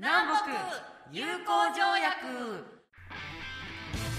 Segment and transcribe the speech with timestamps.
[0.00, 0.52] 南北
[1.10, 2.64] 友好条約。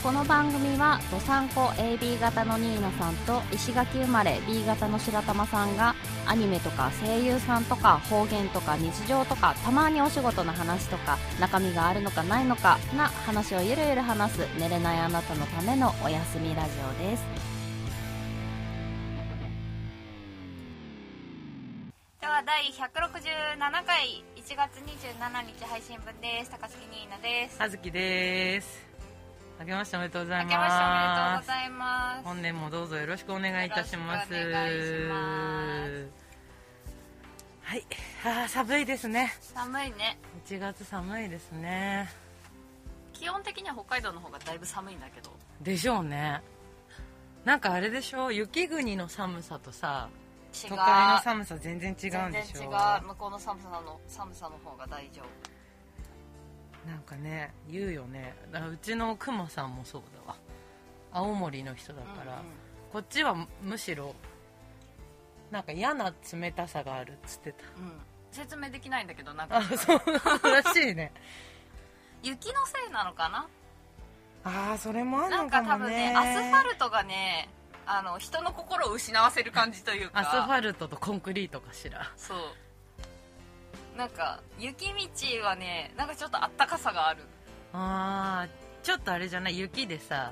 [0.03, 5.95] この番組はどさんこ AB 型のニーナさんと石垣生まれ B 型の白玉さんが
[6.25, 16.71] アニメとか声優さんとか方言とか日常とかたまにお仕事の話とか中身があるのかないのかな話をゆるゆる話す寝れないあなたのためのお休みラジ
[17.05, 17.23] オです。
[22.19, 26.49] では第167回1月27日配信分です。
[26.49, 27.57] 高槻ニーナです。
[27.61, 28.83] あずきです。
[29.59, 32.23] 明けましておめでとうござい明けましておめでとうますございます。
[32.23, 34.33] 本年もどうぞよろしくお願いいたします。
[34.33, 36.09] お願いします。
[37.61, 37.83] はい。
[38.25, 39.31] あー寒いですね。
[39.39, 40.17] 寒いね。
[40.47, 42.09] 1月寒いですね。
[43.13, 45.29] 気温的には北海道の方がだいぶ寒いんだけど。
[45.61, 46.41] でしょうね。
[47.45, 50.09] なんかあれでしょ雪国の寒さとさ
[50.67, 53.07] 都会の寒さ全然違うんでしょ全然違う。
[53.07, 56.89] 向こうの寒さの寒さの方が大丈夫。
[56.89, 58.35] なんかね言うよね。
[58.51, 60.37] だからうちのクマさんもそうだわ。
[61.11, 62.43] 青森の人だから、うんうん。
[62.93, 64.15] こっちはむしろ
[65.51, 67.93] なんか嫌な冷たさがあるっつってうん。
[68.31, 69.61] 説明できないんだけどなんか。
[69.61, 70.01] たあそう
[70.43, 71.11] らしいね。
[72.23, 73.47] 雪のせいなのかな？
[74.43, 77.49] ああそれもあんなんのかか多分もねねアスファルトがね
[77.91, 80.19] あの人の心を失わせる感じというか。
[80.19, 82.11] アスファルトとコンクリートかしら。
[82.17, 82.37] そう。
[83.97, 87.23] なんか雪道はねなんかちょっとあったかさがある。
[87.73, 89.57] あーちょっとあれじゃない？
[89.57, 90.31] 雪でさ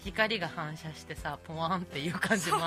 [0.00, 2.66] 光が反射してさポワンっていう感じもあ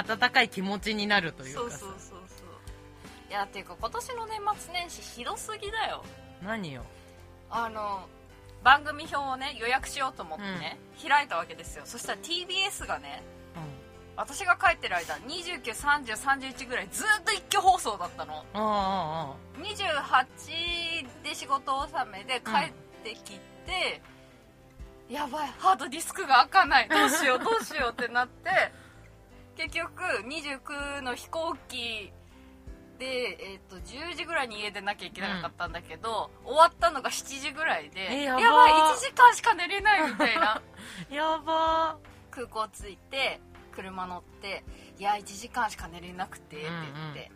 [0.00, 1.78] って 暖かい気持ちになるというかさ。
[1.78, 2.48] そうそうそうそう。
[3.30, 6.04] いやっていうか今年の年末年始ひどすぎだよ。
[6.42, 6.84] 何よ？
[7.48, 8.06] あの
[8.62, 11.82] 番組表をね予約しようと思ってね、開いたわけですよ。
[11.86, 13.22] そしたら TBS がね
[14.16, 18.44] 私が帰ってる間293031ぐらいずっと一挙放送だったの。
[18.54, 22.72] うんあ28で仕事納めで帰っ
[23.04, 24.02] てきて、
[25.08, 26.88] やばいハードディスクが開かない。
[26.88, 28.50] どうしよう どうしようってなって
[29.56, 32.12] 結局29の飛行機
[32.98, 38.40] で、えっと10時ぐらいに家出なきゃいけなかったんだけど、終わったのが7時ぐらいでえやば。
[38.40, 40.56] ばい1時間しか寝れないみたいな。
[40.56, 40.62] あ
[41.14, 41.96] やば。
[42.30, 44.64] 空港着いて車乗って
[44.98, 47.30] いや1時間しか寝れなくてって言って、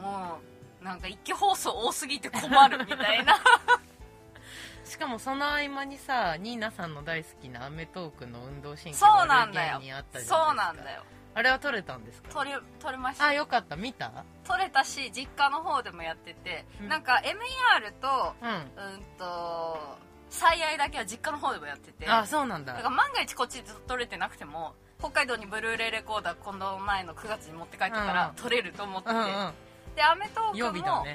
[0.00, 0.38] も
[0.80, 3.36] うなんか一挙放送多すぎて困るみたいな。
[4.84, 9.80] しかもその合間にさニーナさんの大好きな『アメトーーク』の運動神経そうなんだよ。
[10.26, 11.02] そうなんだよ。
[11.32, 12.28] あれは撮れたんですか？
[12.30, 13.26] 撮れ撮れました。
[13.28, 13.76] あよかった。
[13.76, 14.24] 見た？
[14.44, 16.88] 撮れたし実家の方でもやってて、うん。
[16.88, 18.50] なんか MER とうん。
[18.50, 22.08] うんと最愛だけは実家の方でもやってて。
[22.08, 22.72] あそうなんだ。
[22.72, 28.42] だから万が一こっちで撮れてなくても北海道にブルーレイレコーダー今度前の9月に持って帰ってからうん。
[28.42, 29.52] 撮れると思ってて、うんうん。
[29.96, 31.06] で『アメトーク』も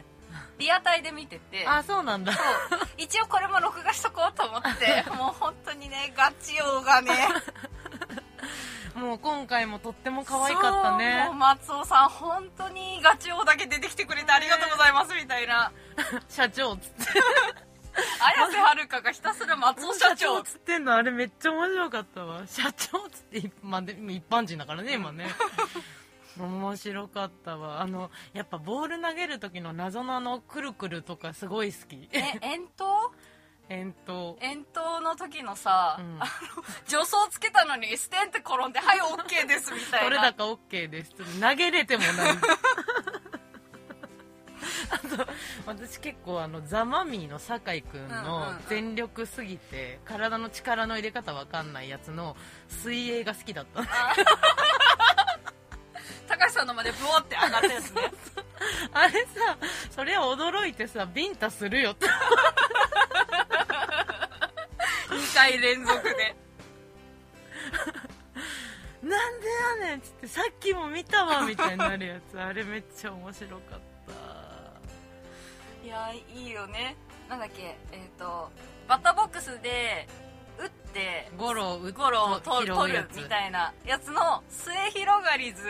[0.57, 2.33] リアタイで見てて、あそうなんだ。
[2.97, 5.03] 一応これも録画しとこうと思って。
[5.15, 7.27] もう本当にねガチ王がね。
[8.95, 11.29] もう今回もとっても可愛かったね。
[11.33, 15.71] 松尾さん本当にガチ王だけ出てきてくれてありがとうございますみたいな。
[16.29, 17.21] 社長っつって
[18.19, 20.39] 綾瀬はるかがひたすら松尾社長。
[20.39, 22.43] っつってんのあれめっちゃ面白かったわ。
[22.45, 25.27] 社長っつって、まあ、で一般人だからね今ね。
[26.37, 27.81] 面白かったわ。
[27.81, 32.09] あのやっぱボール投げる時の謎のあのくるくるとかすごい好き。
[32.11, 33.13] え遠投？
[33.69, 34.37] 遠投。
[34.41, 36.17] 遠投の時のさ、うん。
[36.21, 36.25] あの
[36.85, 40.05] 助走つけたのにステンって転んで「はい OK です」みたいな。
[40.05, 41.11] それだか OK です。
[41.39, 42.13] 投げれてもない。
[42.31, 42.35] あ
[45.15, 45.27] と
[45.65, 52.35] 私結構あのザ・マミィの酒井君のうん全力すぎて体の力の入れ方わかんないやつの
[52.67, 53.83] 水泳が好きだった。
[56.27, 58.11] 高橋さんのまでブワって上がったやつね。
[58.93, 59.57] あれさ
[59.91, 62.07] それは驚いてさビンタするよって。
[65.09, 66.35] 2回連続で。
[69.03, 69.47] なんで
[69.81, 72.39] やねんっつってさっきも見たわみたいになるやつ。
[72.39, 73.84] あれめっちゃ面白かった
[75.85, 76.95] いやいいよね。
[77.29, 77.77] なんだっけ？
[77.91, 78.49] えっ、と
[78.87, 80.07] バッターボックスで
[80.57, 82.73] 打ってゴロを打っゴロを取る
[83.15, 85.63] みたいなやつの末広がり図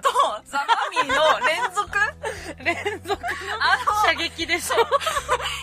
[0.00, 0.08] と
[0.46, 1.90] ザ・マミィの連続？
[2.64, 3.20] 連続
[3.60, 4.76] あの射撃でしょ。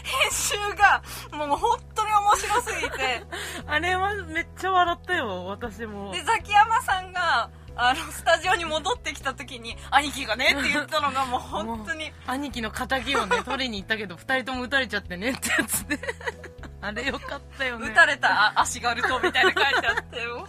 [0.03, 1.01] 編集が
[1.31, 3.24] もう本当に面白すぎて。
[3.68, 6.12] あれはめっちゃ笑ったよ私も。
[6.12, 7.50] でザキヤマさんが
[7.81, 12.11] あのスタジオに戻ってきた時に兄貴がね って言ったのがもう本当に。
[12.27, 15.97] 兄貴の敵をね取りに行ったけど2人とも撃たれちゃってねってやつで
[16.81, 17.87] あれよかったよね。
[17.89, 20.47] 打たれたあ足軽とみたいな書いてあってもう本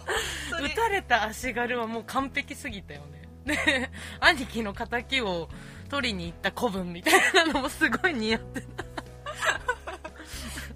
[0.51, 0.65] 当に。
[0.73, 3.21] 撃たれた足軽はもう完璧すぎたよね。
[3.45, 3.89] で
[4.19, 5.49] 兄貴の敵を
[5.89, 8.83] 取りに行った古文みたいなのもすごい似合ってた。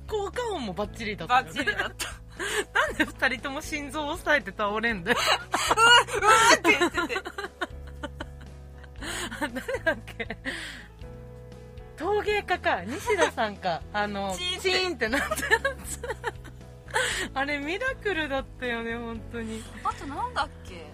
[0.07, 1.49] 効果音もバッチリだったね。
[1.49, 2.07] ッチリだった
[2.87, 5.17] なんで二人とも心臓を押さえて倒れんだよ。
[6.57, 7.21] って言ってて。
[9.39, 9.51] 誰
[9.83, 10.37] だっけ？
[11.97, 12.81] 陶芸家か。
[12.85, 13.81] 西田さんか。
[13.93, 15.39] あのチーンってチーンってなったや
[15.85, 16.01] つ。
[17.33, 19.63] あれミラクルだったよね本当に。
[19.83, 20.85] あとなんだっけ？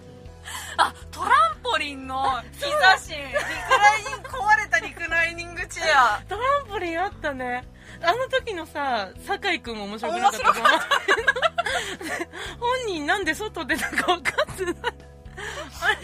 [0.76, 1.30] あトラン
[1.62, 6.20] ポリンの膝芯リクライニング壊れたリクライニングチェア。
[6.28, 7.64] トランポリンあったね
[8.04, 10.54] あの時のさ酒井君も面白くなかったか
[12.58, 14.74] 本人なんで外出たか分かってない。
[14.76, 15.96] あれ？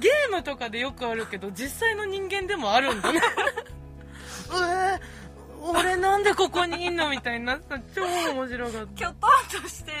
[0.00, 3.20] ゲームとかでよくあるけど実際の人間でもあるんだね。
[4.50, 5.00] うえ
[5.60, 7.78] 俺なんでここにいんのみたいになった。
[7.94, 8.94] 超面白かった。
[8.94, 9.92] きょとんとして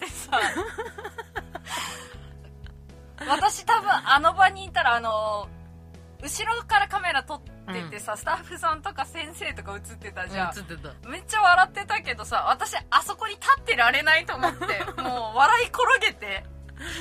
[0.00, 0.40] てさ。
[3.28, 5.48] 私多分あの場にいたらあの
[6.22, 7.55] 後ろからカメラ撮って
[7.90, 10.48] てさ、スタッフさんとか先生とか映ってたじゃん。
[10.56, 11.08] 映ってた。
[11.08, 16.44] めっちゃ笑ってたけどさ私あそこに立ってられないと思って もう笑い転げて。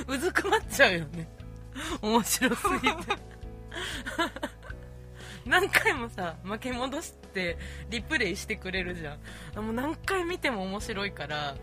[0.07, 1.27] うずくまっちゃうよね。
[2.01, 3.17] 面白すぎて。
[5.45, 7.57] 何回もさ巻き戻して
[7.89, 9.17] リプレイしてくれるじゃ
[9.55, 9.63] ん。
[9.63, 11.55] もう何回見ても面白いから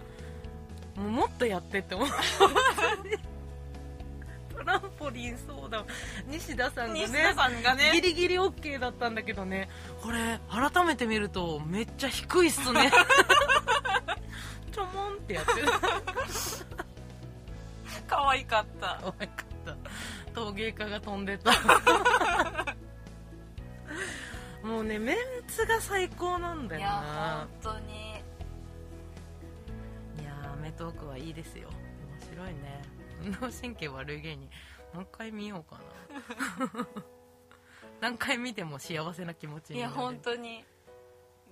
[0.97, 2.09] もうもっとやってって思う
[4.65, 5.85] トランポリンそうだ
[6.27, 7.91] 西田さんがね西田さんがね。
[7.95, 9.69] ギリギリ OK だったんだけどね。
[10.01, 12.91] これ改めて見るとめっちゃ低いっすね。
[14.73, 15.69] ちょもんってやってる。
[18.07, 19.01] 可愛かった。
[19.03, 19.77] 可愛かった。
[20.35, 21.53] 陶芸家が飛んでた。
[24.63, 25.17] もうねメン
[25.49, 28.13] ツが最高なんだいやよな本当に。
[30.23, 31.69] いやーアメトークはいいですよ。
[31.69, 32.83] 面白いね
[33.25, 34.51] 運動神経悪い芸人
[34.95, 35.81] もう一回見ようか
[36.75, 36.87] な
[38.01, 40.65] 何回見ても幸せな気持ちいやになる本当に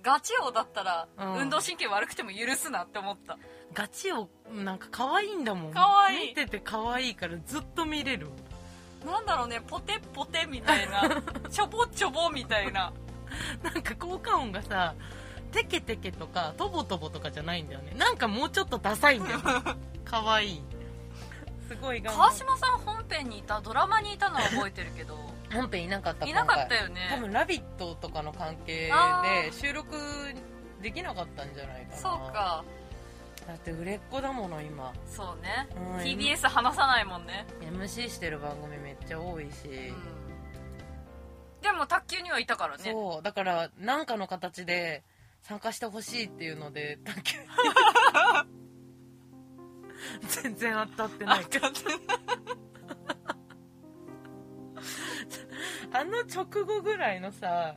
[0.03, 3.37] ガチ王だったら、うん運動神経悪くても許すなって思った
[3.73, 8.27] ガチをなんか可愛いんだもん可愛い見てて可愛いからずっと見れる
[9.05, 12.91] なんだろうねポテポテみたいなちょぼちょぼみたいな
[13.63, 14.95] なんか効果音がさ
[15.51, 19.39] テケテケとかトボトボとかじゃないんだよねなんかもうちょっとダサいんだよ
[20.05, 20.61] 可愛い
[21.71, 25.17] すごい川っ島さん本編にいたドラマにいたのは覚えてるけど。
[25.53, 27.07] 本編いなかったいなかったよよね。
[27.09, 29.97] 多分「ラビット!」とかの関係あで収録
[30.81, 31.97] できなかったんじゃないかな。
[31.97, 32.63] そうか。
[33.47, 34.93] だって売れっ子だもの今。
[35.07, 35.67] そうね。
[35.75, 35.97] うん。
[35.97, 42.91] TBS 話さないもんね、MC してる番組めっちゃ多いし、うん、でも卓球にはいたからね。
[42.91, 43.21] そう。
[43.21, 45.03] だから何かの形で
[45.41, 47.37] 参加してほしいっていうので卓球
[50.27, 51.45] 全然当たってない。
[51.45, 51.71] から
[55.93, 57.75] あの直後ぐらいのさ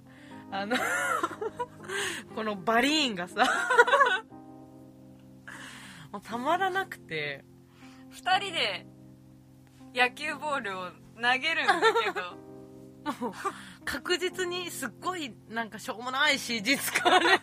[0.51, 0.77] あの
[2.35, 3.45] このバリーンがさ
[6.13, 7.45] もうたまらなくて。
[8.15, 8.87] 2人で
[9.95, 10.85] 野球ボールを
[11.21, 11.75] 投げるんだ
[12.05, 12.45] けど。
[13.21, 13.33] もう
[13.85, 17.41] 確実にすっごいなんかしょうもない CG 使われる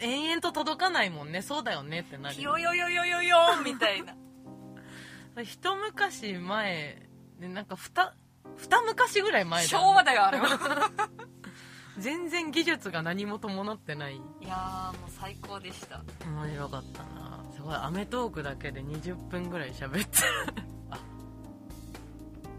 [0.00, 1.42] 延々と届かないもんね。
[1.42, 4.14] そうだよねってなるピヨヨヨヨヨヨーンみたいな。
[5.44, 8.12] 一昔前でなんか二
[8.56, 9.84] 二昔ぐらい前だよね。
[9.86, 10.48] 昭和だよあれは。
[11.98, 14.16] 全然技術が何も伴ってない。
[14.16, 16.02] いやーもう最高でした。
[16.26, 17.44] 面白かったな。
[17.54, 20.28] すごい『アメトーーク』だけで20分ぐらい喋ってる。
[20.90, 20.98] あ。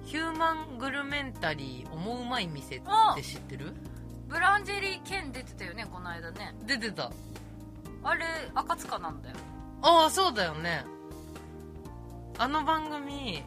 [0.03, 2.81] ヒューマングルメンタリー思うまい店っ
[3.15, 3.73] て知ってる？
[4.29, 6.55] ブランジェリー兼出てたよねこの間ね。
[6.65, 7.12] 出てた。
[8.03, 9.36] あれ赤塚なんだよ。
[9.81, 10.86] ああそうだよね。
[12.38, 13.43] あの番組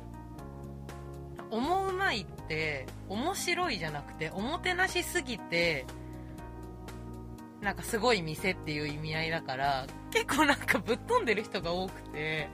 [1.50, 5.86] 思うまいって面白いじゃなくておもてなしすぎて
[7.60, 12.48] なんかすごい店っていう意味合いだから結構なんかぶっ飛んでる人が多くて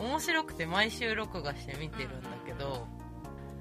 [0.00, 2.86] 面白くて毎週録画して見てるんだけど、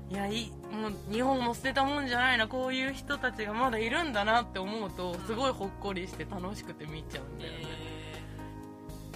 [0.09, 7.57] いやいいもう日本も捨てたもんじゃないなこういう人たちがまだいるんだなって思うとすごいほっこりして楽しくて見ちゃうんだよね、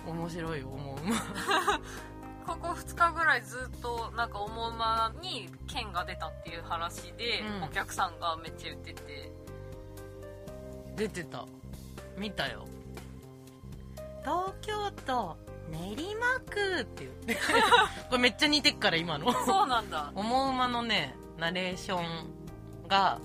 [0.08, 0.98] 面白い思う。
[2.46, 7.63] ここ2日ぐらいずっとなんか思うまに剣が出たっていう話で、うん。
[7.65, 9.31] お客さんがめっちゃ言ってて。
[10.96, 11.46] 出てた。
[12.17, 12.65] 見たよ。
[14.22, 15.38] 東京都
[15.70, 17.36] 練馬区って言って。
[18.10, 19.31] これめっちゃ似てっから今の。
[19.46, 20.12] そうなんだ。
[20.15, 23.19] 思うまのねナレーションが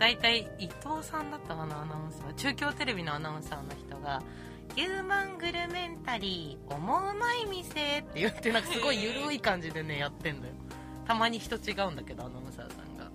[0.00, 2.34] 大体伊藤さんだったかなアナウンサー。
[2.34, 4.20] 中京テレビのアナウンサーの人が
[4.74, 10.52] 「ヒューマングルメンタリー思うまい店」って言ってなんかすごいゆるい感じでねやってんのよ。
[11.06, 13.04] たまに人違うんだけどアナウンサーさんが。
[13.04, 13.08] へ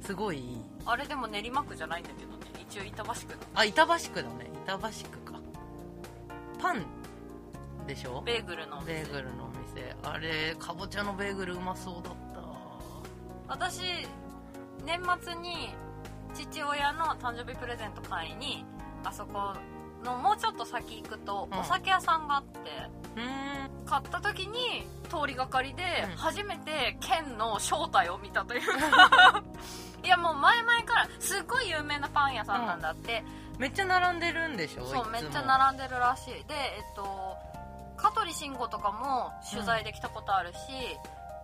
[0.00, 0.42] すごい。
[0.86, 2.46] あれでも練馬区じゃないんだけどね。
[2.58, 3.38] 伊一応板橋区の。
[3.54, 4.50] あ板橋区だね。
[4.64, 5.40] 板橋区か。
[6.60, 6.84] パン
[7.86, 8.20] でしょ？
[8.20, 9.96] ベーグルのベーグルのお店。
[10.02, 12.27] あれかぼちゃのベーグルうまそうだった
[13.48, 13.80] 私
[14.84, 15.74] 年末に
[16.34, 18.64] 父親の誕生日プレゼント買いに
[19.04, 19.54] あそこ
[20.04, 21.58] のもうちょっと先行くとうん。
[21.58, 22.58] お酒屋さんがあって、
[23.16, 23.86] うーん。
[23.86, 26.16] 買った時に通りがかりでうん。
[26.16, 28.60] 初めて県の正体を見たという。
[28.90, 29.42] か
[30.04, 33.24] いやもう前々からすっごい有名なパン屋さんなんだって、
[33.58, 34.86] めっちゃ並んでるんでしょ？
[34.86, 36.44] そうめっちゃん並んでるらしい。
[36.44, 37.36] でえっと
[37.96, 40.56] 香取慎吾とかも取材できたことあるし、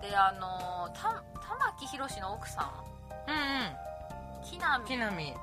[0.02, 3.30] であのた玉木宏の奥さん。
[3.30, 4.44] うんうん。
[4.44, 4.84] 木南。
[4.84, 5.34] 木南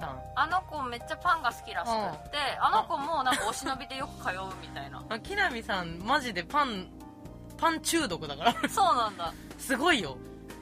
[0.00, 0.20] さん。
[0.34, 5.04] あの子めっちゃパンが好きらしくって、あの子もなんかお忍びでよく通うみたいな。
[5.08, 6.88] あ木南さんマジでパン
[7.56, 8.68] パン中毒だから。
[8.68, 9.32] そうなんだ。
[9.58, 10.16] すごいよ。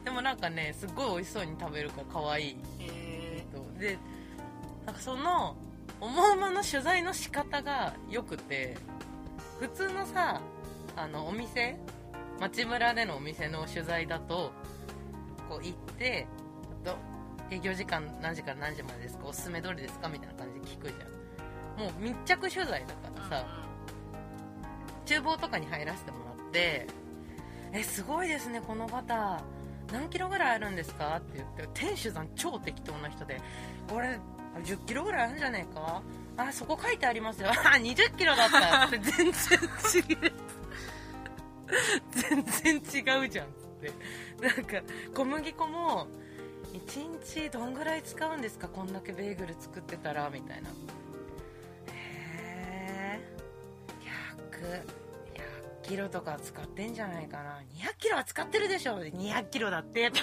[0.05, 2.57] でもなんかねすっごい美味しそうに食べるから可愛い。
[2.81, 3.99] へ人で
[4.85, 5.57] なんかその
[6.01, 8.77] 思うまの取材の仕方が良くて
[9.61, 10.41] 普通のさ
[10.97, 11.79] あのお店
[12.51, 14.53] 街村でのお店の取材だと
[15.49, 16.27] こう行って
[16.85, 16.97] ど
[17.51, 21.13] 営業時間何時から何時までですかおすすめどれですかみたいな感じで聞くじゃん。
[21.81, 23.47] もう密着取材だからさ、
[25.07, 26.87] 厨房とかに入らせてもらって
[27.73, 29.41] 「えすごいですねこのバター。
[29.93, 33.41] 何キロぐらいあるんですか?」って言って店主さん超適当な人で
[33.89, 34.19] 「これ
[34.57, 36.03] 1 0キロぐらいあるんじゃねえか？
[36.37, 37.51] あそこ書いてありますよ。
[37.51, 40.33] あ2 0キロだった」っ て全然違う
[42.11, 43.93] 全然違うじゃんっつって。
[44.41, 44.83] なんか
[45.15, 46.07] 小麦粉も
[46.73, 48.69] 1日どんぐらい使うんですか？
[48.69, 50.69] こんだけベーグル作ってたらみたいな。
[50.69, 50.73] へ
[51.93, 53.21] え
[54.51, 54.85] 100
[55.83, 57.61] 100キロとか使ってんじゃないかな。
[57.75, 58.99] 200キロは使ってるでしょ。
[59.01, 60.11] 200キロだって。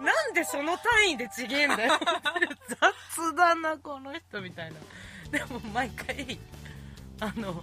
[0.00, 1.98] なんでその単位でちげえんだよ。
[3.16, 5.38] 雑だなこの人みたいな。
[5.38, 6.38] でも毎回
[7.20, 7.62] あの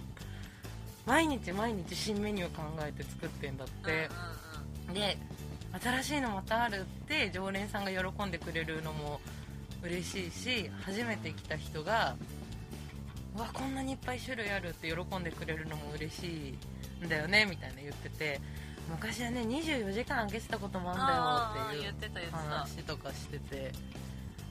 [1.10, 4.08] 毎日毎日新メニュー考えて作ってんだって、
[4.94, 5.18] で
[5.82, 9.20] 新しいのまたあるって常連さんが喜んでくれるのも
[9.82, 12.14] 嬉しいし初めて来た人が
[13.36, 16.54] うわこんなにいっぱい種類あるって喜んでくれるのも嬉し
[17.02, 18.40] いんだよねみたいな言ってて
[18.88, 20.98] 昔はね24時間開けてたこともあん
[21.70, 23.72] だよっていう話とかしてて。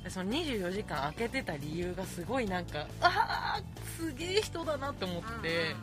[0.03, 3.61] でその24時間開けてた理由がすごいなんかああ
[3.97, 5.75] すげえ人だなって思って、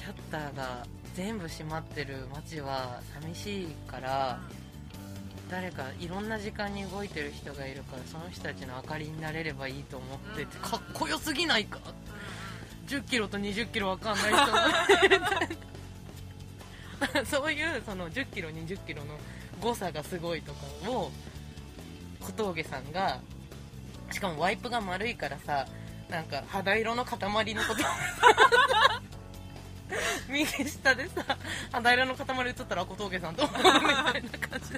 [0.00, 4.40] シャッターが全部閉まってる街は寂しいから
[5.50, 11.80] 誰かいろんな時間に動いてる人がいるからその人たちの明かりになれればいいと思っててかっこよすぎないか
[12.88, 14.36] ？1 0キロと2 0キロ分かんない人。
[17.20, 19.18] が そういうその1 0キロ2 0キロの
[19.60, 21.12] 誤差がすごいとかを
[22.20, 23.20] 小峠さんが
[24.10, 25.66] しかもワイプが丸いからさ
[26.08, 27.18] なんか肌色の塊
[27.54, 27.82] のこと
[30.28, 31.36] 右下でさ
[31.72, 34.72] 肌色の塊映ったら小峠さんと思うみたいな感じ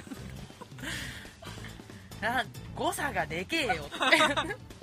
[2.21, 4.55] な 誤差がでけえよって。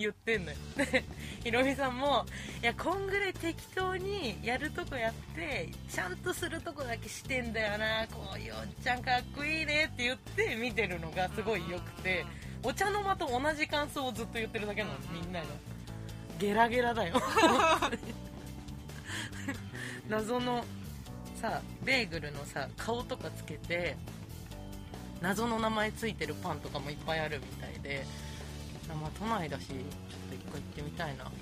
[0.00, 0.56] 言ってんのよ。
[0.78, 1.04] で
[1.44, 2.24] ひろみさんも
[2.62, 8.06] いやこんぐらい適当にやるとこやってちゃんとするとこだけしてんだよな。
[8.10, 12.24] こういうおっちゃんかっこいいねって言って見てるのがすごい良くて
[12.62, 15.46] お茶の間と同じ感想をずっと言ってるだけなのみんなが。
[16.38, 17.20] ゲラゲラだよ。
[20.10, 20.64] 謎の
[21.40, 23.96] さベーグルのさ顔とかつけて
[25.22, 28.04] 謎の名前ついてるパンとかもいっぱいあるみたいで
[28.88, 31.40] まあ都内だしちょっと一回行ってみたいなと思って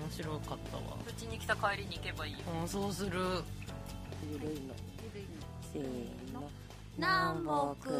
[0.00, 0.82] 面白かったわ。
[1.08, 2.38] うちに来た帰りに行けばいいよ。
[2.62, 3.10] うんそうする。
[4.30, 4.74] ゆるいの。
[5.72, 6.48] せーの。
[6.96, 7.42] 南
[7.80, 7.90] 北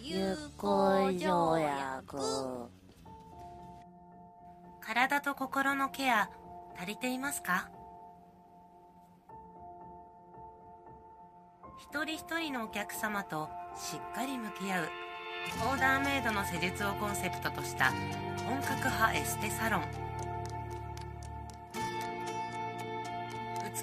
[0.00, 2.16] 友好条約。
[4.80, 6.30] 体と心のケア
[6.78, 7.68] 足りていますか？
[11.80, 14.88] 一人一人のお客様としっかり向き合う。
[15.66, 17.90] オーダーメイドの施術をコンセプトとした
[18.46, 19.84] 本格派エステサロン。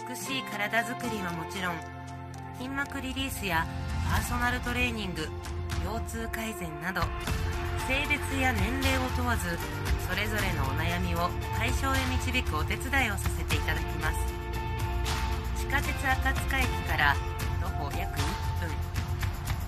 [0.09, 1.75] 美しい体づくりはもちろん
[2.57, 3.65] 筋膜リリースや
[4.09, 5.27] パーソナルトレーニング
[5.83, 7.01] 腰痛改善など
[7.87, 9.57] 性別や年齢を問わず
[10.07, 14.17] それぞれのお悩みを解消へ導くお手伝いをさせていただきます。
[15.57, 17.15] 地下鉄赤塚駅から
[17.77, 18.23] 歩約1
[18.59, 18.69] 分。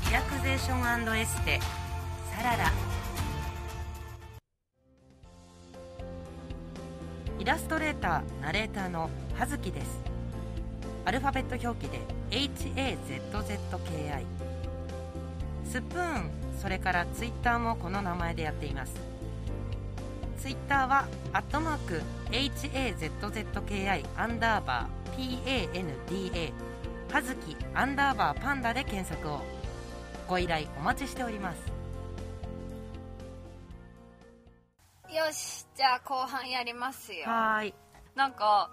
[0.08, 1.60] リラクゼーションエステ
[2.36, 2.72] サララ。
[7.38, 10.02] イラストレーターナレーターの葉月です。
[11.06, 12.00] アルファベット表記で
[12.32, 14.24] HAZZKI
[15.66, 18.94] スプーンそれからツイッターもこの名前でやっています。
[20.40, 22.02] ツイッターはアットマーク
[22.32, 26.69] HAZZKI アンダーバー PANDA
[27.12, 29.42] はずきアンダーバーパンダで検索を。
[30.28, 31.58] ご依頼お待ちしております。
[35.12, 37.26] よしじゃあ後半やりますよ。
[37.26, 37.74] はーい。
[38.14, 38.70] なんか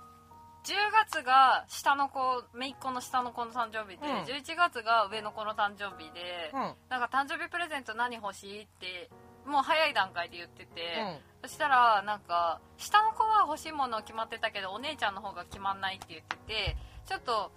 [0.64, 0.74] 10
[1.12, 4.12] 月が下の子姪っ子の下の子の誕生日で、うん。
[4.24, 6.74] 11月が上の子の誕生日で、うん。
[6.90, 9.08] なんか誕生日プレゼント何欲しいって
[9.46, 10.70] もう早い段階で言ってて、
[11.42, 11.48] うん。
[11.48, 16.76] そしたらなんか下の子は欲しいもの決まってたけどお姉ちゃんの方が決まんないって言ってて
[17.06, 17.50] ちょっと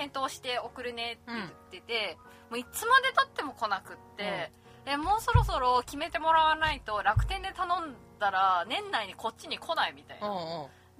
[0.00, 4.50] 検討して送るねって言ってて、もういつまでたっても来なくって、
[4.86, 10.40] えもうそろそろ決めてもらわないと楽天で頼んだら年内にこっちに来ないみたいな、うんうん。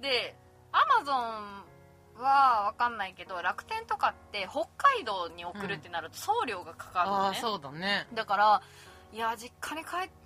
[0.01, 0.35] で
[0.71, 8.07] アマゾンは分かんないけど楽天とかって北海道に送るってなると送料がかかるのね、だね。
[8.13, 8.61] だから
[9.11, 10.20] いや実家に帰って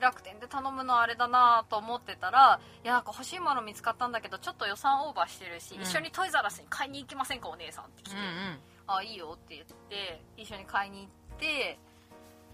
[0.00, 5.82] 楽天で頼むのあれだなと思ってたらいやなんか欲しいもの見つかったんだけどちょっと予算オーバーしてるし、うん。
[5.82, 8.58] 一緒にトイザラスに買いに行きませんかお姉さんって来て、うんうん。
[8.86, 11.78] あいいよって言って一緒に買いに行って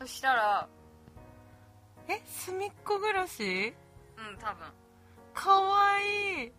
[0.00, 0.68] そしたら
[2.08, 3.75] えすみっこ暮らし？
[4.16, 4.66] うん多分。
[5.34, 6.52] かわいい。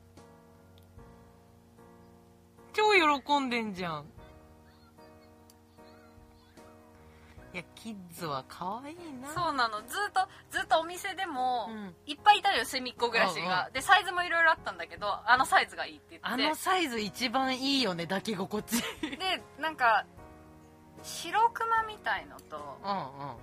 [2.74, 2.84] 超
[3.22, 4.06] 喜んでんじゃん
[7.54, 9.30] いやキッズはかわいいな。
[9.30, 9.78] そうなの。
[9.82, 11.94] ずっとずっとお店でも、うん。
[12.08, 16.28] いっぱいいたのよ隅っこ暮らしが、でサイズもいろいろあったんだけどあのサイズがいいって言って。
[16.28, 20.06] あのサイズ一番いいよね抱き心地でなんか
[21.04, 23.36] 白クマみたいのとうんうん。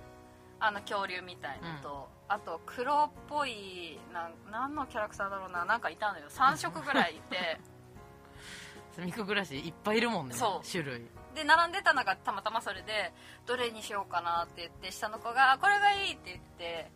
[0.59, 6.25] あの恐竜みたいのと、あと黒っぽいなん何のキャラクターだろうななんかいたのよ。
[6.29, 7.61] 3色ぐらいいて。
[8.93, 10.35] すみっこ暮らしいっぱいいるもんね
[10.69, 13.13] 種類で並んでたのがたまたまそれで
[13.45, 16.91] どれにしようかなって言って下の子があ「これがいい」って言って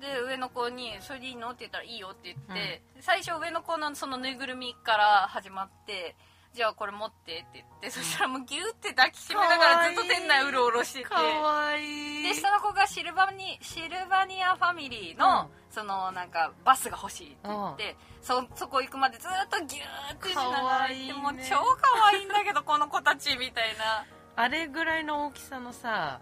[0.00, 6.16] で上の子に「それでいいの?」って言ったら「いいよ」って言って、最初上の子のそのぬいぐるみから始まって
[6.56, 11.04] 「じゃあこれ持って」って言って、そしたらもうギュって抱きしめながらずっと店内うろうろしてて。
[11.04, 12.22] かわいい。
[12.22, 15.48] で下の子がシルバニシルバニアファミリーの、うん。
[15.70, 21.12] そのなんかバスが欲しいって言って、そそこ行くまでずっとギューってしながら行ってかわいいね。
[21.12, 24.06] もう超可愛いんだけどこの子たちみたいな。
[24.36, 26.20] あれぐらいの大きさのさ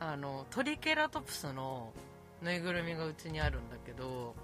[0.00, 1.92] あのトリケラトプスの
[2.40, 4.34] ぬいぐるみがうちにあるんだけど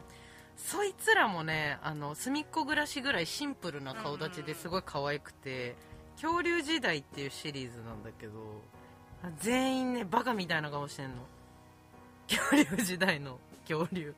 [0.71, 5.75] そいつらもねあの隅っこ暮らしぐらいシンプルな顔立ちですごい可愛くて、
[6.21, 8.35] 恐竜時代っていうシリーズなんだけど
[9.41, 11.15] 全員ねバカみたいな顔してんの。
[12.29, 14.15] 恐竜時代の恐竜。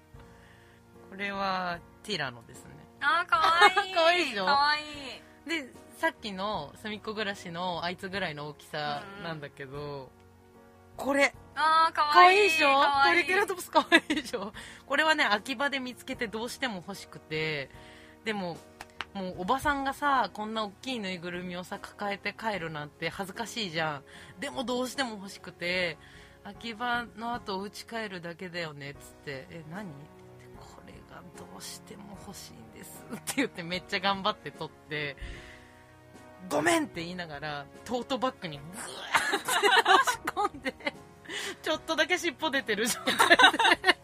[1.09, 2.71] これはティラノですね。
[3.01, 3.91] あーかわい。
[3.93, 4.45] いかわいいでしょ？
[4.45, 4.81] かわい
[5.47, 5.63] い。
[5.63, 10.11] でさっきの隅っこ暮らしのあいつぐらいの大きさなんだけど、
[11.01, 11.35] これ。
[11.57, 12.83] あーかかわわいいでしょ？
[13.05, 14.53] トリケラトプスかわいいでしょ？
[14.87, 17.71] これはね秋葉で見つけてどうしても欲しくて。
[18.25, 18.57] でも
[19.13, 24.03] もうおばさんがさこんな大きいぬいぐるみをさ抱えて帰るなんて恥ずかしいじゃん。
[24.41, 25.99] でもどうしても欲しくて
[26.45, 29.47] 秋葉の後お家帰るだけだよねっつって。
[29.51, 29.83] え何？
[29.83, 29.93] って
[30.39, 33.05] 言ってこれがどうしても欲しいんです。
[33.13, 35.17] って言ってめっちゃ頑張って取って
[36.49, 40.19] ごめんって言いながらトートバッグにグワーって押し
[40.53, 40.75] 込んで
[41.63, 43.15] ちょっとだけ尻尾出てる状態
[43.83, 44.01] で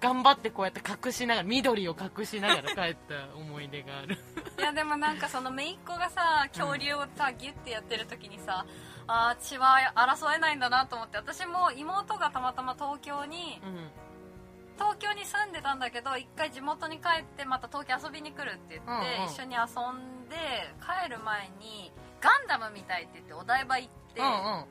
[0.00, 4.18] 頑張ってこうやって隠しながら緑を隠しながら帰った思い出がある。
[4.58, 8.64] いやでもなんかその姪っ子がさ恐竜をさギュッてやってる時にさ
[9.06, 13.90] あー血は争えないんだなと思って私も妹がたまたま東京にうん。
[14.78, 19.26] 東京に住んでたんだけど一回地元に帰ってまた東京遊びに来るって言って、うんうん。
[19.26, 20.21] 一緒に遊んで
[21.04, 24.64] 帰る前にガンダムみたいって言ってお台場行って、うんうん。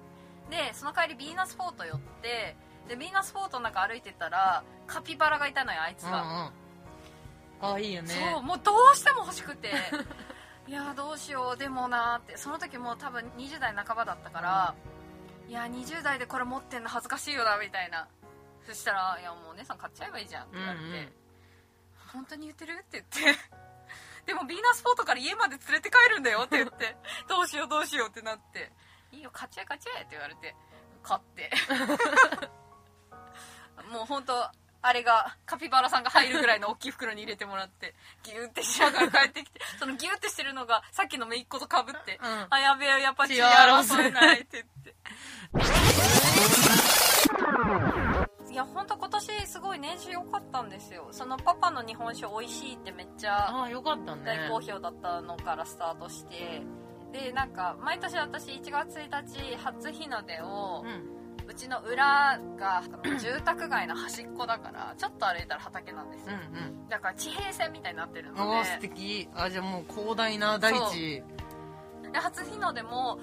[0.50, 2.56] でその帰りヴィーナスフォート寄って
[2.88, 6.52] でヴィーナスフォートの中歩いてたらカピバラがいたのよあいつが、うんうん。
[7.62, 8.10] かわいいよね。
[8.10, 9.71] そうもうどうしても欲しくて。
[10.67, 12.38] いやどうしようでもなーって。
[12.38, 14.76] その時もう多分20代半ばだったから、
[15.47, 18.08] いや20代でこれ持ってんの恥ずかしいよなみたいな。
[18.65, 21.13] そしたら「いやもうお姉さん買っちゃえばいいじゃん」って言われて「うんうん。
[22.13, 23.39] 本当に言ってる?」って言って
[24.26, 26.96] 「でもヴィーナスフォートから家まで連れて帰るんだよ」って言って
[27.28, 28.72] 「どうしようどうしよう」ってなって
[29.12, 30.56] 「いいよ買っちゃえ買っちゃえ」って言われて。
[31.04, 31.52] 買って。
[33.92, 34.50] もう本当
[34.84, 37.94] あれがカピバラさんが入るぐらいの大きい袋に入れてもらって。
[38.24, 39.60] ギューってしながら帰ってきて。
[39.80, 42.48] そのギューってしてるのがさっきの姪っ子とかぶって、うん。
[42.50, 44.96] あやべえやっぱ血争えないって言って
[48.52, 51.08] いや本当今年すごい年収良かったんですよ。
[51.12, 54.24] そのパパの日本酒美味しいってめっちゃああよかったね。
[54.26, 56.62] 大好評だったのからスタートして。
[57.14, 61.22] でなんか毎年私1月1日初日の出を、うん。
[61.48, 62.82] うちの裏が
[63.20, 66.40] 住宅街の端っこだからちょっと歩いたら畑なんですうんよ、
[66.88, 69.28] だから地平線みたいになってるうんのおー素敵。
[69.36, 71.22] あじゃあもう広大な大地。
[72.04, 73.20] でで初日の出も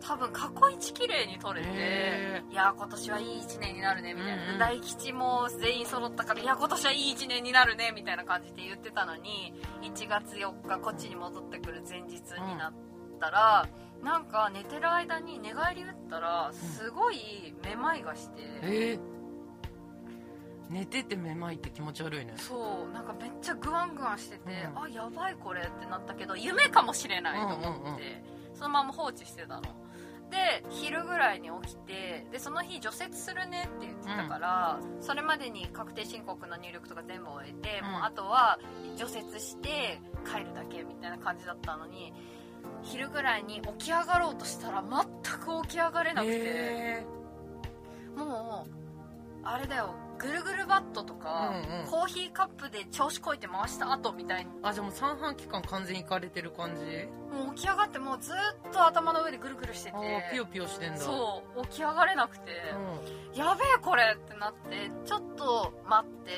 [0.00, 4.58] 多分過去一綺麗に撮れてへいや今年はいい1年になるねみたいな、うんうん。
[4.58, 12.72] 大吉も全員揃ったからいや今年はいい1年になるねみたいな感じで言ってたのに1月4日こっちに戻ってくる前日になっ
[13.20, 13.68] たら、
[14.02, 22.34] なんか寝てる間に寝返り打ったらすごいめまいがして、えー、寝ててめまいって気持ち悪いね。
[22.36, 24.42] そうなんかめっちゃグワングワンしてて、
[24.74, 24.82] うん。
[24.82, 28.00] あやばいこれってなったけど夢かもしれないと思って、うんうんうん。
[28.54, 29.62] そのまま放置してたの
[30.30, 37.92] で昼ぐらいに起きてでその日除雪するねって言ってたから、それまでに確定申告の入力とか全部終えて、うん。
[37.92, 38.58] もうあとは
[38.96, 42.12] 除雪して帰るだけみたいな感じだったのに
[42.82, 45.04] 昼ぐらいに起き上がろうとしたら全
[45.38, 47.06] く起き上がれなくて、え
[48.16, 48.70] もう
[49.44, 51.86] あれだよぐるぐるバットとか、うんうん。
[51.86, 56.82] コーヒーカップで調子こいて回した後みたいにー、あじゃあもう三半期間完全にいかれてる感じ？
[57.34, 59.96] もう起き上がってもうずっと頭の上でぐるぐるしてて。
[59.96, 60.98] あーピヨピヨしてんだ。
[60.98, 62.50] そう起き上がれなくて、
[63.32, 63.38] うん。
[63.38, 66.32] やべえこれってなってちょっと待って、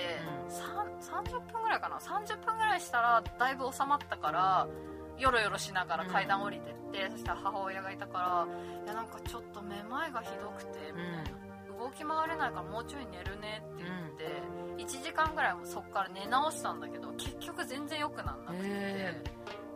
[0.48, 4.68] さん30分ぐらいかな？30分ぐらいしたらだいぶ収まったから
[5.18, 8.46] よろよろしながら階段降りてって、そしたら母親がいたから
[8.84, 11.47] 「いやなんかちょっとめまいがひどくて」みたいな、
[11.78, 19.22] 動き回れないからもうちょい寝るね」って言って、1時間ぐらいもそっから寝直したんだけど結局全然良くなんなくて、へ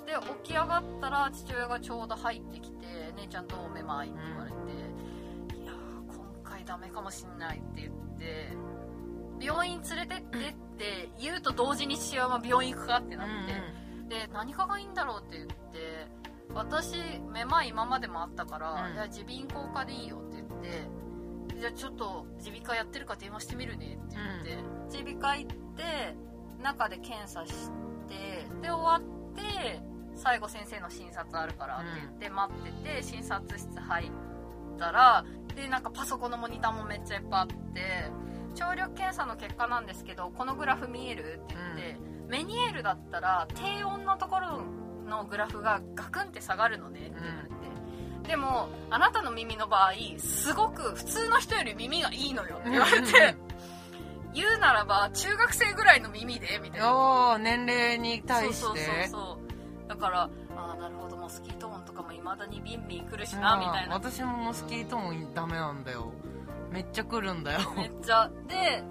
[0.06, 2.86] で起き上がったら父親がちょうど入ってきて
[3.16, 4.56] 「姉ちゃんどうめまい?」って言われて
[5.62, 8.56] 「いやー今回ダメかもしんない」って言って
[9.40, 13.28] 病院連れてってって言うと同時に父親も病院行くかってなっ
[14.08, 16.08] て、で何かがいいんだろうって言って
[16.54, 16.96] 私
[17.30, 18.94] めまい今までもあったから、うん。
[18.94, 21.01] いや耳鼻咽喉科でいいよって言って
[21.62, 24.16] じゃあちょっと耳鼻科やってるか電話してみるねって
[24.48, 25.84] 言って、耳鼻科行って
[26.60, 27.52] 中で検査し
[28.08, 29.00] てで終わっ
[29.36, 29.80] て
[30.16, 34.10] 最後先生の診察あるからって言って待ってて診察室入っ
[34.76, 37.54] たらでなんかパソコンのモニターもめっちゃいっぱいあって
[38.56, 41.96] 聴力検査の結果なんですけどこのグラフ見えるって言って、
[42.28, 44.64] メニエールだったら低音のところ
[45.08, 47.54] のグラフがガクンって下がるのねって言われて、
[48.26, 53.36] でもあなたの耳の場合すごく普通の人より耳がいいのよって言われて、
[54.32, 57.38] 言うならば中学生ぐらいの耳でみたいな。
[57.38, 58.54] 年齢に対して。
[58.54, 59.38] そうそうそうそ
[59.86, 59.88] う。
[59.88, 60.30] だからあ
[60.72, 63.94] あなるほどモスキート音とかもいまだにビンビン来るしなみたいな。
[63.94, 66.12] 私もモスキートもダメなんだよ。
[66.70, 67.60] めっちゃ来るんだよ。
[67.76, 68.30] めっちゃ。
[68.48, 68.82] で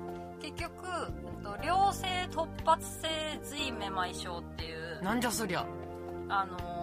[0.41, 3.07] 結局えっと良性突発性
[3.43, 5.01] 髄めまい症っていう。
[5.03, 5.65] なんじゃそりゃ。
[6.29, 6.80] あのー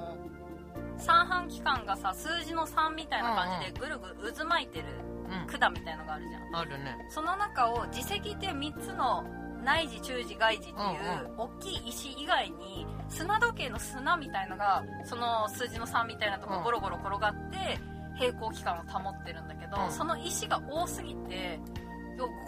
[0.99, 4.85] 三半規管がさ数字の3みたいな感じでぐるぐる渦巻いてる
[5.31, 5.59] うん。
[5.59, 6.57] 管みたいのがあるじゃん。
[6.57, 6.97] あるね。
[7.11, 9.25] その中を耳石って3つの
[9.63, 10.85] 内耳中耳外耳ってい
[11.19, 17.79] ううん大きい石以外に砂時計の砂みたいのがその数字の3みたいなとこゴロゴロ転がって
[18.19, 19.93] 平行期間を保ってるんだけど、うん。
[19.93, 21.61] その石が多すぎて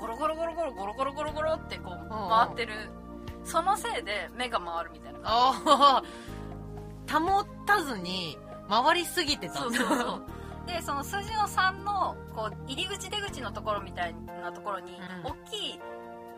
[0.00, 2.72] ゴロゴロゴロゴロゴロゴロゴロゴロってこううん回ってる。
[3.44, 6.02] そのせいで目が回るみたいな感ああ
[7.10, 9.60] 保たずに回りすぎてじた。
[9.60, 10.22] そうそうそう。
[10.66, 15.30] でその数字の3のこう入り口出口のところみたいなところにうん。
[15.30, 15.80] 大きい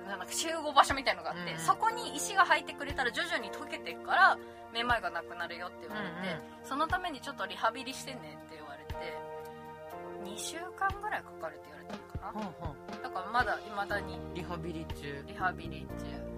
[0.09, 4.39] なんか集合場所みたいのがあって、うんそこに石が入ってくれたら徐々に溶けていくから
[4.73, 8.95] めまいがなくなるよって言われて、うんそのためにちょっとリハビリしてねって言われて
[10.25, 14.19] 2週間ぐらいかかるって言われたのかほんほんなだからまだ未だに。
[14.35, 15.25] リハビリ中。
[15.27, 16.32] リハビリ中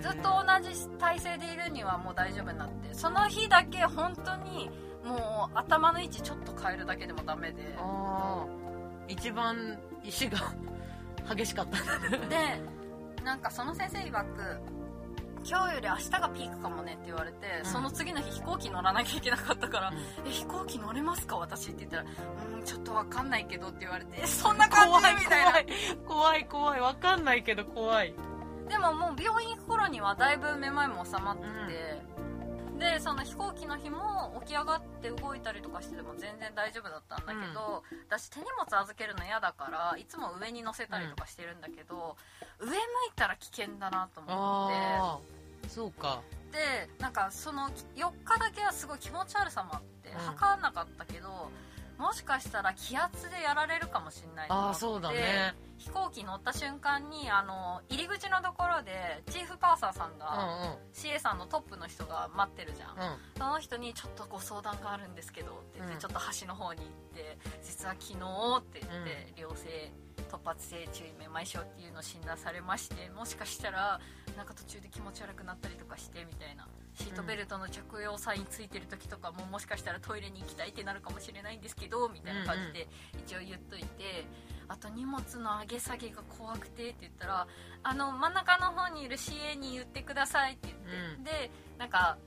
[0.00, 2.92] ずっと同じ体勢でいるにはもう大丈夫になって。
[2.94, 4.70] その日だけ本当に
[5.04, 7.76] もう頭の位置ちょっと変えるだけでもダメで。
[9.08, 10.38] 一番石が
[11.34, 11.78] 激しかった。
[12.28, 12.60] で
[13.24, 14.60] なんかその先生曰く
[15.42, 17.70] 今日より明日がピークかもねって言われて、うん。
[17.70, 19.96] その次の日飛行機乗らなきゃいけなかったからうん
[20.28, 22.04] 「え飛行機乗れますか私」って言ったら
[22.54, 25.52] 「うんちょっとわかんないけど」って言われてえ「そんな感じ?」みたいな。
[25.52, 25.64] 怖い
[26.06, 28.14] 怖い怖いわかんないけど怖い
[28.70, 32.00] でももう病院行く頃にはだいぶめまいも収まってて、
[32.78, 42.16] でその飛行機の日も起き上がって動いたりとかしてても全然大丈夫だったんだけど、私手荷物預けるの嫌だからいつも上に乗せたりとかしてるんだけど、
[42.60, 42.78] 上向い
[43.16, 45.20] たら危険だなと思っ
[45.62, 45.68] て。
[45.68, 46.20] そうか。
[46.52, 50.18] でなんかその4日だけはすごい気持ち悪さもあって、うん。
[50.18, 51.50] 測らなかったけど
[52.00, 55.54] もしかしたら気圧でやられるかもしれないああそうだね。
[55.76, 63.12] 飛行機乗った瞬間にあの入り口のところでチーフパーサーさんうんが、CA さんのトップの人が待ってるじゃん、うん。
[63.12, 66.00] うんその人に「ちょっとご相談があるんですけど」って言って、うん。
[66.00, 69.92] ちょっと端の方に行って「実は昨日」って言って、良性
[70.30, 74.00] 突発性注意めまい症っていうのを診断されましてもしかしたら
[74.36, 76.68] なんか途中で気持ち悪くなったりとかしてみたいな
[77.00, 82.88] シートベルトの着用サインついてる時とかももしかしたらトイレに行きたいってなるかもしれないんですけどみたいな感じで
[83.24, 84.26] 一応言っといて、
[84.68, 87.46] あと荷物の上げ下げが怖くてって言ったら
[87.82, 91.24] あの真ん中の方にいる CA に言ってくださいって言って、うん。
[91.24, 92.18] でなんか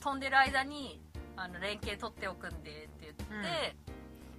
[0.00, 1.00] 飛んでる間に
[1.36, 3.76] あの連携取っておくんでって言って、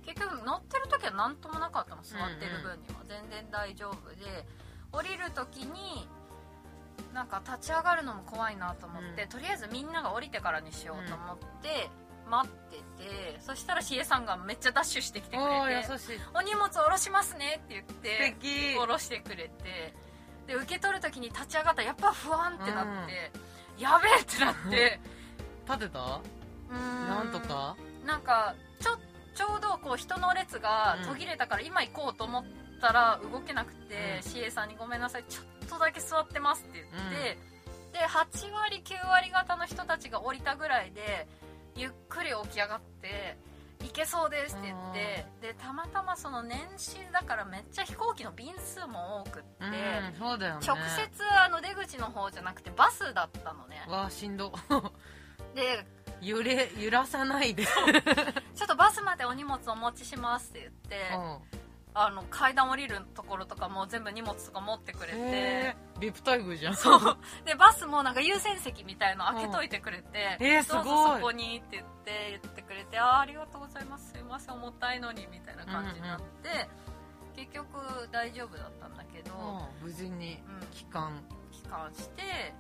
[0.06, 4.46] 結局乗ってる時は何ともなかったの座ってる分には、全然大丈夫で
[4.92, 6.10] 降りる時に
[7.14, 9.30] なんか立ち上がるのも怖いなと思って、うん。
[9.30, 11.90] とりあえずみんなが降りてからにしようと思って、
[12.30, 18.36] 待っててそしたら CA さんがめっちゃダッシュしてきてくれて優しい「お荷物下ろしますね」って言って
[18.78, 19.94] 下ろしてくれて
[20.48, 23.32] で受け取る時に立ち上がったらやっぱ不安ってなって、
[23.78, 25.00] やべえってなって。
[25.68, 26.22] 立てた？
[26.74, 27.08] ん。
[27.10, 27.76] なんとか？
[28.06, 28.98] なんかちょ
[29.36, 32.46] ちょうどこう人の列が途切れたから今行こうと思っ
[32.82, 34.32] たら動けなくて、うん。
[34.32, 37.38] CA さんに「ごめんなさいちょっとだけ座ってます」って言って、
[37.94, 41.28] で8割9割方の人たちが降りたぐらいで
[41.76, 43.38] ゆっくり起き上がって
[43.82, 50.68] 「行けそうです」って言ってでたまたまその年始だからめっちゃ飛行機の便数も多くって、うんそうだよね。
[50.68, 53.84] 直接あの出口の方じゃなくてバスだったのね。
[53.88, 54.54] わあしんど。
[55.56, 55.86] で
[56.22, 57.66] 揺れ揺らさないで。
[57.66, 61.61] ちょっとバスまでお荷物お持ちしますって言って、うん
[61.94, 66.00] あの階段降りるところとかも全部荷物とか持ってくれて、へー。
[66.00, 66.76] ビップ待遇じゃん。
[66.76, 67.18] そう。
[67.46, 70.84] でバスもなんか優先席みたいの開けといてくれて、うんえーすごい。
[70.86, 74.12] どうぞそこにって言って言ってくれてあーありがとうございます。
[74.14, 76.70] すいません重たいのにみたいな感じになって、
[77.36, 77.68] 結局
[78.12, 79.34] 大丈夫だったんだけど、
[79.82, 80.68] うん無事にうん。
[80.72, 81.12] 帰還。
[81.52, 82.54] 帰還して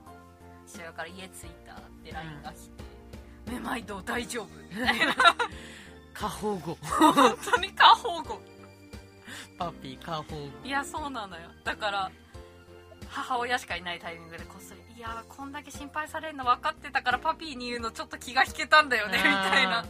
[0.67, 2.83] 父親から家着いたって LINE が来て
[3.51, 5.15] 「めまいどう大丈夫?」みたいな。
[6.13, 6.77] 過保護。
[6.81, 8.39] 本当に過保護
[9.57, 11.49] パピー過保護いやそうなのよ。
[11.63, 12.11] だから
[13.09, 19.85] 母親しかいないタイミングでこっそり「いやーこんだけ心配されるの分かってたからパピーに言うのちょっと気が引けたんだよね」みたいな。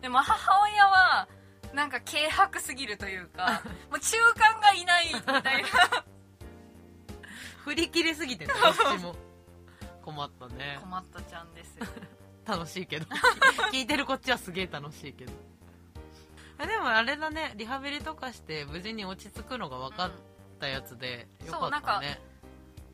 [0.00, 1.28] でも母親は
[1.72, 5.68] なんか軽薄すぎるというか もう中間がいないみたいな。
[7.64, 9.14] 振り切れすぎてねどっちも。
[10.02, 10.78] 困ったね。
[10.80, 11.86] 困ったちゃんですよ。
[12.46, 13.06] 楽しいけど。
[13.72, 15.32] 聞いてるこっちはすげえ楽しいけど。
[15.32, 15.47] あ
[16.66, 17.54] でもあれだね。
[17.56, 20.10] リハビリとかして無事に落ち着くのが分かっ
[20.58, 22.20] たやつで、よかったね。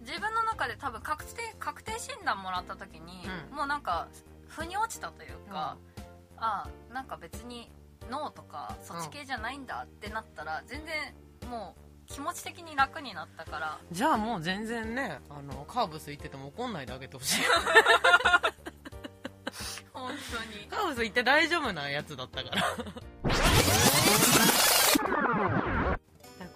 [0.00, 3.56] 自分の中で多分確定確定診断もらった時に、うん。
[3.56, 4.08] もうなんか
[4.48, 5.76] 腑に落ちたというか、
[6.36, 7.70] ああなんか別に
[8.10, 13.78] 脳とかそっち系じゃないんだってなったら、全然もう気持ち的に楽になったから。
[13.90, 17.40] じゃあもう全然ねあのカーブス行ってても怒んないであげてほしい
[20.06, 20.66] 本当に。
[20.68, 22.62] カーブス行って大丈夫なやつだったから。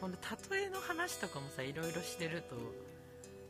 [0.00, 0.14] この
[0.52, 2.56] 例えの話とかもさいろいろしてると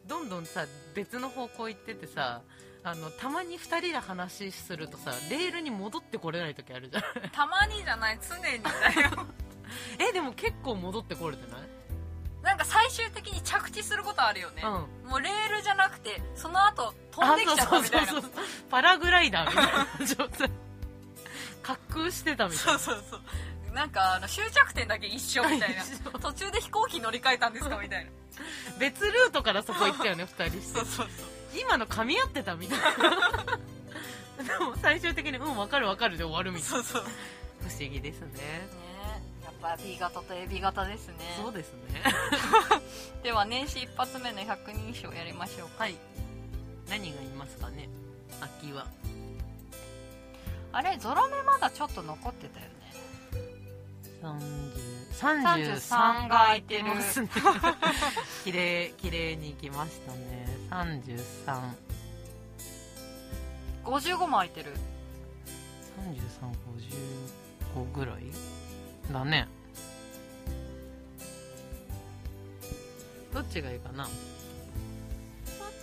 [0.07, 2.41] どんどんさ別の方向行っててさ
[2.85, 9.27] あのたまに2人で話するとさレールに戻ってこれない時あるじゃんたまにじゃない常にだよ。
[10.01, 11.61] えでも結構戻ってこれてない？
[12.43, 13.78] なんか最終的に着地
[14.19, 15.11] ことあるよね、うん。
[15.11, 18.09] もうレールじゃなくてその後飛んできちゃったみたいな。
[18.09, 18.45] あそうそうそうそう。
[18.69, 19.67] パラグライダーみたい
[20.01, 20.51] な状態。
[21.63, 22.79] 滑空してたみたいな。
[22.79, 23.75] そうそうそう。
[23.75, 25.85] なんかあの終着点だけ一緒みたいな。
[26.21, 28.11] 途中で飛行機乗り換えたんですかみたいな。
[28.79, 30.81] 別ルートからそこ行ったよね2人して。
[30.81, 31.09] そうそう
[31.59, 32.89] 今の噛み合ってたみたいな。
[34.45, 36.85] でも最終的に「うん分かる分かる」で終わるみたいな。
[36.85, 37.05] そうそう。
[37.05, 37.11] ね
[37.61, 38.69] 不思議ですね。
[38.71, 38.88] やっ
[39.61, 41.15] ぱ B 型と AB 型ですね。
[41.43, 42.03] そうですね。
[43.23, 45.85] では年始一発目の百人称やりましょうか。
[45.85, 45.97] はい。
[46.89, 47.89] 何がいますかね？
[48.41, 48.87] 秋は。
[50.73, 50.97] あれ？
[50.99, 52.73] ゾロ目まだちょっと残ってたよね。
[55.13, 56.85] 30 33が空いてる。
[56.85, 57.29] ますね
[58.45, 60.47] 綺麗綺麗にいきましたね。
[60.71, 61.73] 33
[63.85, 64.73] 55も空いてる。
[67.75, 68.23] 3355ぐらい？
[69.13, 69.49] だね。
[73.33, 74.05] どっちがいいかな？
[74.05, 74.13] どっ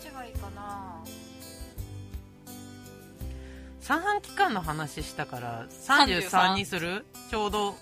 [0.01, 1.03] ちがいいかな？
[3.81, 7.05] 三半期間の話したから33 33にする？
[7.29, 7.75] ちょうど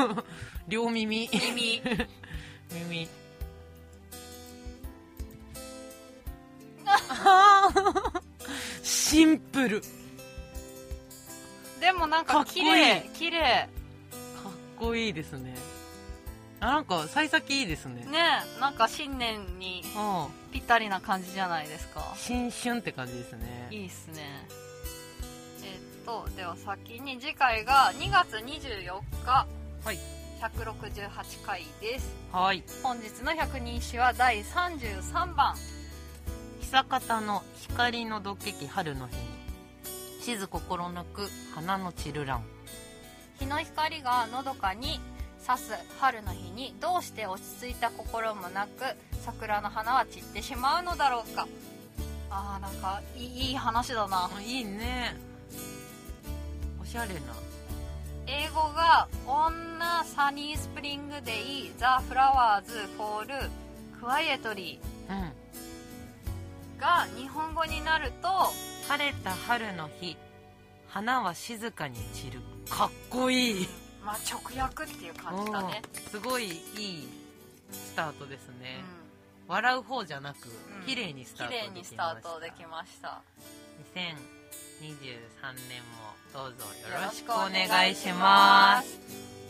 [0.68, 1.28] 両耳。
[1.32, 1.82] 耳。
[2.72, 3.08] 耳。
[6.86, 8.22] あ ー
[8.82, 9.82] シンプル。
[11.80, 13.68] でもなんか綺麗綺麗
[14.78, 15.54] こいいですね。
[16.60, 18.04] あなんか幸先いいですね。
[18.06, 18.18] ね
[18.56, 20.52] えなんか新年にうん。
[20.52, 22.14] ぴったりな感じじゃないですか。
[22.16, 23.68] 新春って感じですね。
[23.70, 24.22] いいっすね。
[25.62, 29.46] えっとでは先に次回が2月24日。
[29.84, 29.98] はい。
[30.40, 32.12] 168回です。
[32.32, 32.62] はい。
[32.82, 35.54] 本日の百人一首は第33番。
[36.60, 39.38] 久方の光のどけき春の日に。
[40.20, 42.44] 静心抜く花の散るらん
[43.38, 45.00] 日の光がのどかに
[45.38, 48.70] 差す春の日にどうして落ち着いた心もなく
[49.24, 51.46] 桜の花は散ってしまうのだろうか。
[52.30, 54.30] あーなんかいい話だな。
[54.34, 55.16] あいいね。
[56.80, 57.20] おしゃれな。
[58.26, 63.50] 英語が「On a sunny spring day the flowers fall
[63.98, 65.16] quietly うん。
[65.16, 68.28] ー」が日本語になると
[68.88, 70.16] 晴れた春の日。
[70.88, 72.40] 花は静かに散る
[72.70, 73.68] かっこいい。
[74.04, 75.82] まあ直訳っていう感じだね。
[76.10, 77.08] すごいいい
[77.70, 78.80] スタートですね、
[79.48, 80.48] うん、笑う方じゃなく、
[80.86, 81.66] 綺麗にスタートできました。
[81.66, 83.22] 綺麗にスタートできました。
[83.94, 88.98] 2023年もどうぞよろしくお願いします。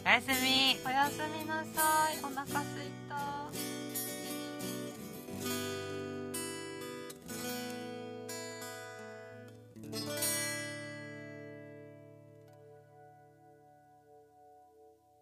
[0.04, 0.78] おやすみ。
[0.86, 2.18] おやすみなさい。
[2.22, 3.16] お腹すいた。
[9.82, 10.47] うん。